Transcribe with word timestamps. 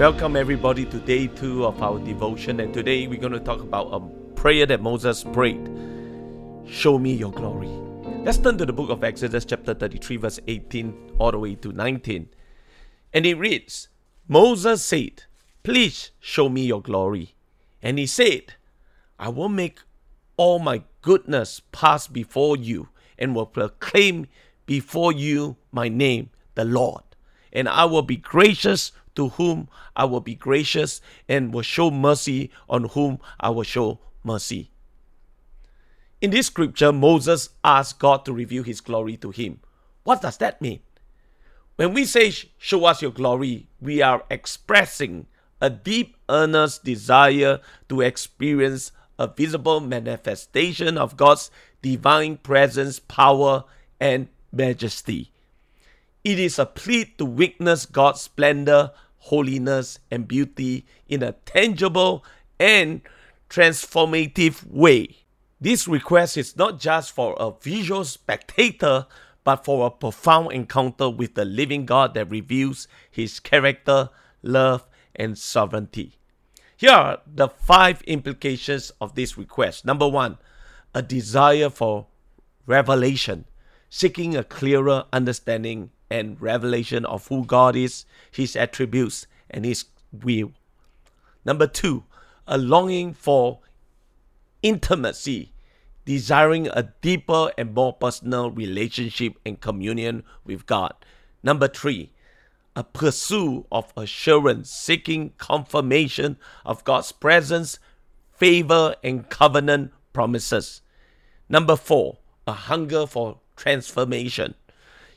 Welcome, 0.00 0.34
everybody, 0.34 0.86
to 0.86 0.98
day 0.98 1.26
two 1.26 1.66
of 1.66 1.82
our 1.82 1.98
devotion. 1.98 2.60
And 2.60 2.72
today 2.72 3.06
we're 3.06 3.20
going 3.20 3.34
to 3.34 3.38
talk 3.38 3.60
about 3.60 3.90
a 3.92 4.00
prayer 4.34 4.64
that 4.64 4.80
Moses 4.80 5.24
prayed 5.24 5.68
Show 6.66 6.98
me 6.98 7.12
your 7.12 7.30
glory. 7.30 7.68
Let's 8.24 8.38
turn 8.38 8.56
to 8.56 8.64
the 8.64 8.72
book 8.72 8.88
of 8.88 9.04
Exodus, 9.04 9.44
chapter 9.44 9.74
33, 9.74 10.16
verse 10.16 10.40
18 10.48 11.16
all 11.18 11.32
the 11.32 11.38
way 11.38 11.54
to 11.56 11.72
19. 11.72 12.30
And 13.12 13.26
it 13.26 13.34
reads 13.34 13.90
Moses 14.26 14.82
said, 14.82 15.24
Please 15.64 16.12
show 16.18 16.48
me 16.48 16.64
your 16.64 16.80
glory. 16.80 17.34
And 17.82 17.98
he 17.98 18.06
said, 18.06 18.54
I 19.18 19.28
will 19.28 19.50
make 19.50 19.80
all 20.38 20.60
my 20.60 20.82
goodness 21.02 21.60
pass 21.72 22.06
before 22.06 22.56
you 22.56 22.88
and 23.18 23.34
will 23.34 23.44
proclaim 23.44 24.28
before 24.64 25.12
you 25.12 25.58
my 25.70 25.90
name, 25.90 26.30
the 26.54 26.64
Lord. 26.64 27.02
And 27.52 27.68
I 27.68 27.84
will 27.84 28.00
be 28.00 28.16
gracious 28.16 28.92
to 29.14 29.30
whom 29.30 29.68
I 29.96 30.04
will 30.04 30.20
be 30.20 30.34
gracious 30.34 31.00
and 31.28 31.52
will 31.52 31.62
show 31.62 31.90
mercy 31.90 32.50
on 32.68 32.84
whom 32.84 33.18
I 33.38 33.50
will 33.50 33.64
show 33.64 34.00
mercy. 34.24 34.70
In 36.20 36.30
this 36.30 36.48
scripture, 36.48 36.92
Moses 36.92 37.50
asked 37.64 37.98
God 37.98 38.24
to 38.24 38.32
reveal 38.32 38.62
his 38.62 38.80
glory 38.80 39.16
to 39.18 39.30
him. 39.30 39.60
What 40.04 40.22
does 40.22 40.36
that 40.38 40.60
mean? 40.60 40.80
When 41.76 41.94
we 41.94 42.04
say, 42.04 42.30
Show 42.58 42.84
us 42.84 43.00
your 43.00 43.10
glory, 43.10 43.68
we 43.80 44.02
are 44.02 44.24
expressing 44.30 45.26
a 45.62 45.70
deep, 45.70 46.16
earnest 46.28 46.84
desire 46.84 47.60
to 47.88 48.00
experience 48.02 48.92
a 49.18 49.26
visible 49.26 49.80
manifestation 49.80 50.98
of 50.98 51.16
God's 51.16 51.50
divine 51.82 52.36
presence, 52.38 52.98
power, 52.98 53.64
and 53.98 54.28
majesty. 54.52 55.32
It 56.22 56.38
is 56.38 56.58
a 56.58 56.66
plea 56.66 57.06
to 57.16 57.24
witness 57.24 57.86
God's 57.86 58.20
splendor, 58.20 58.92
holiness, 59.18 59.98
and 60.10 60.28
beauty 60.28 60.84
in 61.08 61.22
a 61.22 61.32
tangible 61.32 62.24
and 62.58 63.00
transformative 63.48 64.66
way. 64.66 65.16
This 65.60 65.88
request 65.88 66.36
is 66.36 66.56
not 66.56 66.78
just 66.78 67.12
for 67.12 67.34
a 67.38 67.52
visual 67.52 68.04
spectator, 68.04 69.06
but 69.44 69.64
for 69.64 69.86
a 69.86 69.90
profound 69.90 70.52
encounter 70.52 71.08
with 71.08 71.34
the 71.34 71.44
living 71.44 71.86
God 71.86 72.12
that 72.14 72.30
reveals 72.30 72.86
his 73.10 73.40
character, 73.40 74.10
love, 74.42 74.86
and 75.16 75.38
sovereignty. 75.38 76.18
Here 76.76 76.90
are 76.92 77.20
the 77.26 77.48
five 77.48 78.02
implications 78.02 78.92
of 79.00 79.14
this 79.14 79.38
request. 79.38 79.84
Number 79.84 80.08
one, 80.08 80.38
a 80.94 81.02
desire 81.02 81.70
for 81.70 82.06
revelation, 82.66 83.46
seeking 83.88 84.36
a 84.36 84.44
clearer 84.44 85.04
understanding 85.12 85.90
and 86.10 86.40
revelation 86.40 87.04
of 87.04 87.26
who 87.28 87.44
God 87.44 87.76
is, 87.76 88.04
His 88.30 88.56
attributes, 88.56 89.26
and 89.48 89.64
His 89.64 89.84
will. 90.12 90.52
Number 91.44 91.66
two, 91.66 92.04
a 92.46 92.58
longing 92.58 93.14
for 93.14 93.60
intimacy, 94.62 95.52
desiring 96.04 96.68
a 96.68 96.92
deeper 97.00 97.52
and 97.56 97.74
more 97.74 97.92
personal 97.92 98.50
relationship 98.50 99.34
and 99.46 99.60
communion 99.60 100.24
with 100.44 100.66
God. 100.66 100.92
Number 101.42 101.68
three, 101.68 102.10
a 102.76 102.84
pursuit 102.84 103.66
of 103.72 103.92
assurance, 103.96 104.70
seeking 104.70 105.32
confirmation 105.38 106.36
of 106.64 106.84
God's 106.84 107.12
presence, 107.12 107.78
favor, 108.36 108.94
and 109.02 109.28
covenant 109.28 109.92
promises. 110.12 110.82
Number 111.48 111.76
four, 111.76 112.18
a 112.46 112.52
hunger 112.52 113.06
for 113.06 113.38
transformation, 113.56 114.54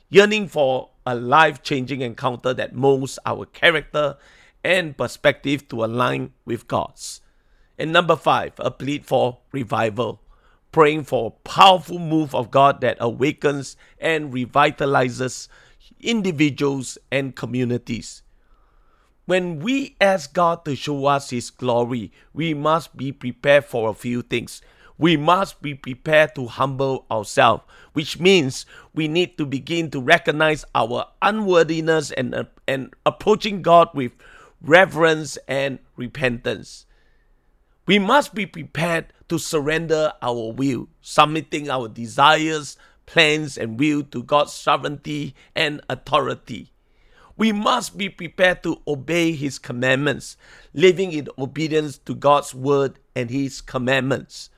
yearning 0.09 0.47
for 0.47 0.89
a 1.05 1.15
life 1.15 1.61
changing 1.63 2.01
encounter 2.01 2.53
that 2.53 2.75
molds 2.75 3.19
our 3.25 3.45
character 3.45 4.17
and 4.63 4.97
perspective 4.97 5.67
to 5.69 5.83
align 5.83 6.33
with 6.45 6.67
God's. 6.67 7.21
And 7.77 7.91
number 7.91 8.15
five, 8.15 8.53
a 8.57 8.71
plea 8.71 8.99
for 8.99 9.39
revival, 9.51 10.21
praying 10.71 11.03
for 11.03 11.27
a 11.27 11.49
powerful 11.49 11.99
move 11.99 12.33
of 12.33 12.51
God 12.51 12.81
that 12.81 12.97
awakens 12.99 13.75
and 13.99 14.33
revitalizes 14.33 15.47
individuals 15.99 16.97
and 17.11 17.35
communities. 17.35 18.21
When 19.25 19.59
we 19.59 19.95
ask 20.01 20.33
God 20.33 20.65
to 20.65 20.75
show 20.75 21.05
us 21.05 21.29
His 21.29 21.49
glory, 21.49 22.11
we 22.33 22.53
must 22.53 22.95
be 22.95 23.11
prepared 23.11 23.65
for 23.65 23.89
a 23.89 23.93
few 23.93 24.21
things 24.21 24.61
we 24.97 25.17
must 25.17 25.61
be 25.61 25.73
prepared 25.73 26.35
to 26.35 26.47
humble 26.47 27.05
ourselves, 27.09 27.63
which 27.93 28.19
means 28.19 28.65
we 28.93 29.07
need 29.07 29.37
to 29.37 29.45
begin 29.45 29.89
to 29.91 29.99
recognize 29.99 30.65
our 30.75 31.07
unworthiness 31.21 32.11
and, 32.11 32.35
uh, 32.35 32.43
and 32.67 32.93
approaching 33.05 33.61
God 33.61 33.89
with 33.93 34.11
reverence 34.61 35.37
and 35.47 35.79
repentance. 35.95 36.85
We 37.85 37.99
must 37.99 38.33
be 38.33 38.45
prepared 38.45 39.07
to 39.27 39.37
surrender 39.37 40.13
our 40.21 40.53
will, 40.53 40.87
submitting 41.01 41.69
our 41.69 41.87
desires, 41.89 42.77
plans, 43.05 43.57
and 43.57 43.79
will 43.79 44.03
to 44.03 44.23
God's 44.23 44.53
sovereignty 44.53 45.35
and 45.55 45.81
authority. 45.89 46.71
We 47.35 47.51
must 47.51 47.97
be 47.97 48.09
prepared 48.09 48.63
to 48.63 48.79
obey 48.87 49.33
His 49.33 49.57
commandments, 49.57 50.37
living 50.73 51.11
in 51.11 51.27
obedience 51.37 51.97
to 52.05 52.13
God's 52.13 52.53
word 52.53 52.99
and 53.15 53.29
His 53.29 53.59
commandments. 53.59 54.49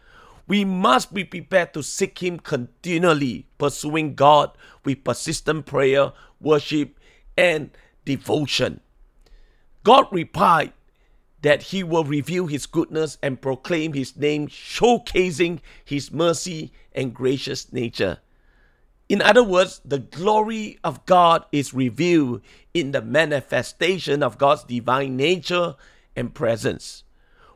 We 0.48 0.64
must 0.64 1.14
be 1.14 1.24
prepared 1.24 1.74
to 1.74 1.84
seek 1.84 2.22
Him 2.22 2.40
continually, 2.40 3.48
pursuing 3.58 4.16
God 4.16 4.52
with 4.84 5.04
persistent 5.04 5.66
prayer, 5.66 6.14
worship, 6.40 7.00
and 7.38 7.72
devotion. 8.06 8.82
God 9.84 10.08
replied 10.12 10.74
that 11.42 11.64
He 11.64 11.84
will 11.84 12.04
reveal 12.04 12.48
His 12.48 12.66
goodness 12.66 13.18
and 13.24 13.42
proclaim 13.42 13.94
His 13.94 14.16
name, 14.16 14.48
showcasing 14.48 15.60
His 15.84 16.12
mercy 16.12 16.72
and 16.94 17.14
gracious 17.14 17.72
nature. 17.74 18.20
In 19.08 19.22
other 19.22 19.44
words, 19.44 19.82
the 19.86 20.00
glory 20.00 20.80
of 20.84 21.06
God 21.06 21.46
is 21.52 21.74
revealed 21.74 22.42
in 22.74 22.92
the 22.92 23.02
manifestation 23.02 24.24
of 24.24 24.40
God's 24.40 24.64
divine 24.64 25.16
nature 25.16 25.76
and 26.16 26.34
presence. 26.34 27.04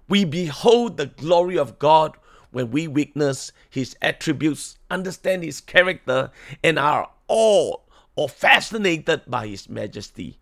We 0.07 0.25
behold 0.25 0.97
the 0.97 1.07
glory 1.07 1.57
of 1.57 1.79
God 1.79 2.17
when 2.51 2.71
we 2.71 2.87
witness 2.87 3.51
his 3.69 3.95
attributes, 4.01 4.77
understand 4.89 5.43
his 5.43 5.61
character, 5.61 6.31
and 6.63 6.79
are 6.79 7.09
awed 7.27 7.81
or 8.15 8.27
fascinated 8.29 9.21
by 9.27 9.47
his 9.47 9.69
majesty. 9.69 10.39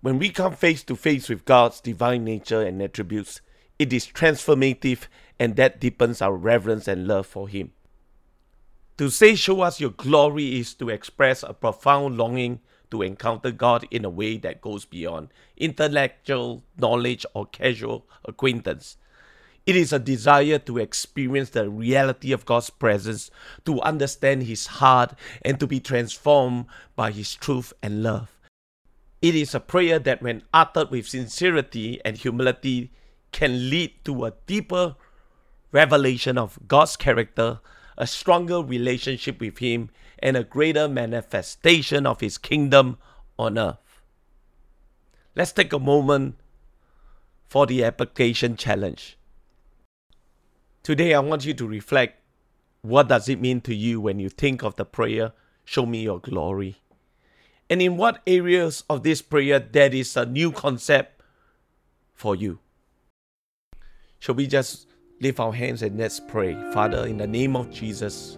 When 0.00 0.18
we 0.18 0.30
come 0.30 0.54
face 0.54 0.82
to 0.84 0.96
face 0.96 1.28
with 1.28 1.44
God's 1.44 1.80
divine 1.80 2.24
nature 2.24 2.60
and 2.60 2.82
attributes, 2.82 3.40
it 3.78 3.92
is 3.92 4.06
transformative 4.06 5.06
and 5.38 5.56
that 5.56 5.80
deepens 5.80 6.22
our 6.22 6.34
reverence 6.34 6.86
and 6.86 7.08
love 7.08 7.26
for 7.26 7.48
him. 7.48 7.72
To 8.98 9.10
say, 9.10 9.34
Show 9.34 9.62
us 9.62 9.80
your 9.80 9.90
glory, 9.90 10.60
is 10.60 10.74
to 10.74 10.88
express 10.88 11.42
a 11.42 11.52
profound 11.52 12.16
longing 12.16 12.60
to 12.90 13.02
encounter 13.02 13.50
God 13.50 13.86
in 13.90 14.04
a 14.04 14.10
way 14.10 14.36
that 14.36 14.60
goes 14.60 14.84
beyond 14.84 15.30
intellectual 15.56 16.62
knowledge 16.76 17.26
or 17.34 17.46
casual 17.46 18.06
acquaintance. 18.24 18.96
It 19.66 19.76
is 19.76 19.92
a 19.92 19.98
desire 19.98 20.58
to 20.58 20.78
experience 20.78 21.50
the 21.50 21.70
reality 21.70 22.32
of 22.32 22.44
God's 22.44 22.68
presence, 22.68 23.30
to 23.64 23.80
understand 23.80 24.42
His 24.42 24.66
heart, 24.66 25.14
and 25.40 25.58
to 25.58 25.66
be 25.66 25.80
transformed 25.80 26.66
by 26.94 27.12
His 27.12 27.34
truth 27.34 27.72
and 27.82 28.02
love. 28.02 28.30
It 29.22 29.34
is 29.34 29.54
a 29.54 29.60
prayer 29.60 29.98
that, 30.00 30.20
when 30.20 30.42
uttered 30.52 30.90
with 30.90 31.08
sincerity 31.08 31.98
and 32.04 32.18
humility, 32.18 32.92
can 33.32 33.70
lead 33.70 33.92
to 34.04 34.26
a 34.26 34.34
deeper 34.46 34.96
revelation 35.72 36.36
of 36.36 36.58
God's 36.68 36.96
character, 36.96 37.60
a 37.96 38.06
stronger 38.06 38.62
relationship 38.62 39.40
with 39.40 39.58
Him, 39.58 39.88
and 40.18 40.36
a 40.36 40.44
greater 40.44 40.88
manifestation 40.88 42.06
of 42.06 42.20
His 42.20 42.36
kingdom 42.36 42.98
on 43.38 43.56
earth. 43.56 44.02
Let's 45.34 45.52
take 45.52 45.72
a 45.72 45.78
moment 45.78 46.36
for 47.48 47.66
the 47.66 47.82
application 47.82 48.56
challenge. 48.56 49.16
Today 50.84 51.14
I 51.14 51.20
want 51.20 51.46
you 51.46 51.54
to 51.54 51.66
reflect 51.66 52.20
what 52.82 53.08
does 53.08 53.30
it 53.30 53.40
mean 53.40 53.62
to 53.62 53.74
you 53.74 54.02
when 54.02 54.18
you 54.18 54.28
think 54.28 54.62
of 54.62 54.76
the 54.76 54.84
prayer, 54.84 55.32
show 55.64 55.86
me 55.86 56.02
your 56.02 56.20
glory? 56.20 56.76
And 57.70 57.80
in 57.80 57.96
what 57.96 58.20
areas 58.26 58.84
of 58.90 59.02
this 59.02 59.22
prayer 59.22 59.58
that 59.58 59.94
is 59.94 60.14
a 60.14 60.26
new 60.26 60.52
concept 60.52 61.22
for 62.12 62.36
you? 62.36 62.58
Shall 64.18 64.34
we 64.34 64.46
just 64.46 64.86
lift 65.22 65.40
our 65.40 65.54
hands 65.54 65.80
and 65.80 65.98
let's 65.98 66.20
pray? 66.20 66.52
Father, 66.74 67.06
in 67.06 67.16
the 67.16 67.26
name 67.26 67.56
of 67.56 67.70
Jesus, 67.70 68.36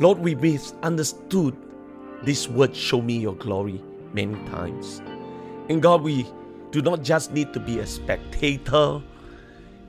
Lord, 0.00 0.20
we 0.20 0.34
misunderstood 0.34 1.54
this 2.22 2.48
word, 2.48 2.74
show 2.74 3.02
me 3.02 3.18
your 3.18 3.34
glory, 3.34 3.82
many 4.14 4.36
times. 4.48 5.02
And 5.68 5.82
God, 5.82 6.00
we 6.00 6.26
do 6.70 6.80
not 6.80 7.02
just 7.02 7.34
need 7.34 7.52
to 7.52 7.60
be 7.60 7.80
a 7.80 7.86
spectator 7.86 9.02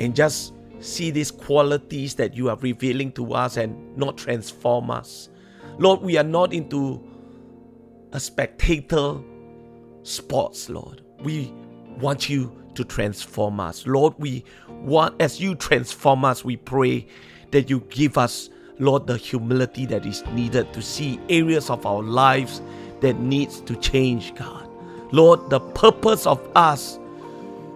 and 0.01 0.13
just 0.13 0.51
see 0.79 1.11
these 1.11 1.31
qualities 1.31 2.15
that 2.15 2.35
you 2.35 2.49
are 2.49 2.57
revealing 2.57 3.11
to 3.13 3.33
us 3.33 3.57
and 3.57 3.97
not 3.97 4.17
transform 4.17 4.91
us. 4.91 5.29
Lord, 5.79 6.01
we 6.01 6.17
are 6.17 6.23
not 6.23 6.53
into 6.53 7.03
a 8.13 8.19
spectator 8.19 9.17
sports, 10.03 10.69
Lord. 10.69 11.03
we 11.23 11.53
want 11.99 12.29
you 12.29 12.55
to 12.75 12.83
transform 12.83 13.59
us. 13.59 13.85
Lord, 13.87 14.13
we 14.17 14.43
want, 14.69 15.19
as 15.21 15.39
you 15.39 15.55
transform 15.55 16.25
us, 16.25 16.45
we 16.45 16.57
pray 16.57 17.07
that 17.51 17.69
you 17.69 17.79
give 17.89 18.17
us, 18.17 18.49
Lord, 18.79 19.07
the 19.07 19.17
humility 19.17 19.85
that 19.87 20.05
is 20.05 20.23
needed 20.27 20.73
to 20.73 20.81
see 20.81 21.19
areas 21.29 21.69
of 21.69 21.85
our 21.85 22.03
lives 22.03 22.61
that 23.01 23.19
needs 23.19 23.61
to 23.61 23.75
change, 23.77 24.35
God. 24.35 24.69
Lord, 25.11 25.49
the 25.49 25.59
purpose 25.59 26.27
of 26.27 26.39
us 26.55 26.99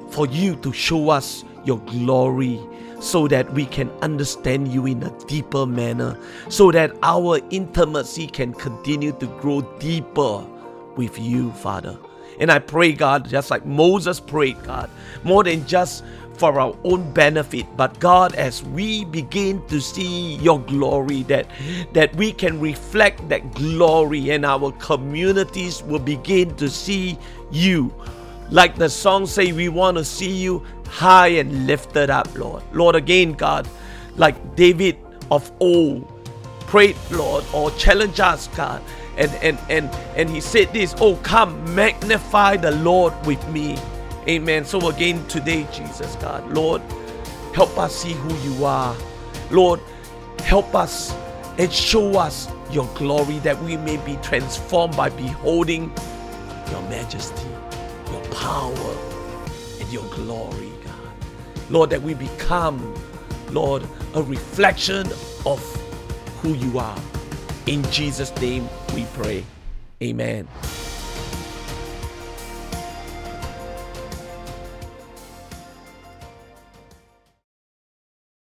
for 0.09 0.27
you 0.27 0.55
to 0.57 0.73
show 0.73 1.09
us 1.09 1.43
your 1.65 1.79
glory 1.79 2.59
so 2.99 3.27
that 3.27 3.51
we 3.53 3.65
can 3.65 3.89
understand 4.01 4.67
you 4.67 4.85
in 4.85 5.01
a 5.03 5.09
deeper 5.25 5.65
manner, 5.65 6.17
so 6.49 6.71
that 6.71 6.91
our 7.01 7.39
intimacy 7.49 8.27
can 8.27 8.53
continue 8.53 9.11
to 9.13 9.25
grow 9.39 9.61
deeper 9.79 10.45
with 10.95 11.17
you, 11.19 11.51
Father. 11.53 11.97
And 12.39 12.51
I 12.51 12.59
pray, 12.59 12.93
God, 12.93 13.27
just 13.27 13.51
like 13.51 13.65
Moses 13.65 14.19
prayed, 14.19 14.61
God, 14.63 14.89
more 15.23 15.43
than 15.43 15.65
just 15.65 16.03
for 16.33 16.59
our 16.59 16.75
own 16.83 17.11
benefit, 17.13 17.65
but 17.77 17.99
God, 17.99 18.33
as 18.35 18.63
we 18.63 19.05
begin 19.05 19.65
to 19.67 19.79
see 19.79 20.35
your 20.37 20.59
glory, 20.59 21.21
that 21.23 21.45
that 21.93 22.15
we 22.15 22.31
can 22.33 22.59
reflect 22.59 23.27
that 23.29 23.53
glory, 23.53 24.31
and 24.31 24.45
our 24.45 24.71
communities 24.73 25.83
will 25.83 25.99
begin 25.99 26.55
to 26.55 26.67
see 26.69 27.17
you. 27.51 27.93
Like 28.49 28.75
the 28.75 28.89
song 28.89 29.27
say, 29.27 29.51
we 29.51 29.69
want 29.69 29.97
to 29.97 30.03
see 30.03 30.31
you 30.31 30.63
high 30.91 31.29
and 31.29 31.65
lifted 31.65 32.09
up, 32.09 32.27
Lord. 32.37 32.63
Lord, 32.73 32.95
again, 32.95 33.31
God, 33.31 33.67
like 34.17 34.55
David 34.55 34.97
of 35.31 35.51
old 35.59 36.07
prayed, 36.67 36.97
Lord, 37.09 37.43
or 37.53 37.71
challenge 37.71 38.19
us, 38.19 38.47
God. 38.49 38.81
And, 39.17 39.31
and, 39.41 39.57
and, 39.69 39.89
and 40.15 40.29
he 40.29 40.41
said 40.41 40.71
this, 40.73 40.93
Oh, 40.99 41.15
come, 41.17 41.75
magnify 41.75 42.57
the 42.57 42.71
Lord 42.71 43.13
with 43.25 43.45
me. 43.49 43.77
Amen. 44.27 44.65
So 44.65 44.89
again, 44.89 45.25
today, 45.27 45.67
Jesus, 45.73 46.15
God, 46.17 46.49
Lord, 46.51 46.81
help 47.53 47.77
us 47.77 47.95
see 47.95 48.13
who 48.13 48.33
you 48.49 48.65
are. 48.65 48.95
Lord, 49.49 49.79
help 50.43 50.75
us 50.75 51.13
and 51.57 51.71
show 51.71 52.17
us 52.17 52.47
your 52.71 52.87
glory 52.95 53.39
that 53.39 53.61
we 53.63 53.77
may 53.77 53.97
be 53.97 54.17
transformed 54.17 54.95
by 54.95 55.09
beholding 55.09 55.91
your 56.69 56.81
majesty, 56.83 57.49
your 58.11 58.23
power, 58.31 59.10
and 59.81 59.91
your 59.91 60.05
glory. 60.05 60.71
God. 60.85 61.69
Lord, 61.69 61.89
that 61.89 62.01
we 62.01 62.13
become, 62.13 62.95
Lord, 63.49 63.83
a 64.13 64.23
reflection 64.23 65.07
of 65.45 65.59
who 66.41 66.53
you 66.53 66.79
are. 66.79 66.99
In 67.65 67.83
Jesus' 67.91 68.35
name 68.39 68.69
we 68.93 69.05
pray. 69.13 69.43
Amen. 70.01 70.47